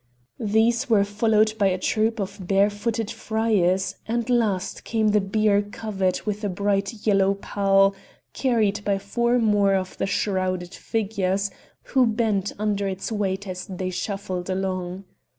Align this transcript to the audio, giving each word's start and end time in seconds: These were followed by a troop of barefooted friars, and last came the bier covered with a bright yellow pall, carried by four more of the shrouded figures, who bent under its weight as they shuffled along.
These 0.39 0.89
were 0.89 1.03
followed 1.03 1.53
by 1.59 1.67
a 1.67 1.77
troop 1.77 2.19
of 2.19 2.47
barefooted 2.47 3.11
friars, 3.11 3.97
and 4.07 4.27
last 4.31 4.83
came 4.83 5.09
the 5.09 5.21
bier 5.21 5.61
covered 5.61 6.21
with 6.23 6.43
a 6.43 6.49
bright 6.49 7.05
yellow 7.05 7.35
pall, 7.35 7.93
carried 8.33 8.83
by 8.83 8.97
four 8.97 9.37
more 9.37 9.75
of 9.75 9.95
the 9.99 10.07
shrouded 10.07 10.73
figures, 10.73 11.51
who 11.83 12.07
bent 12.07 12.51
under 12.57 12.87
its 12.87 13.11
weight 13.11 13.47
as 13.47 13.67
they 13.67 13.91
shuffled 13.91 14.49
along. 14.49 15.03